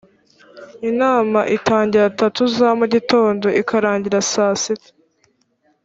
inama 0.89 1.39
itangira 1.57 2.07
tatu 2.19 2.41
za 2.55 2.69
mu 2.79 2.85
gitondo 2.93 3.45
ikarangira 3.61 4.19
saa 4.31 4.55
sita 4.61 4.89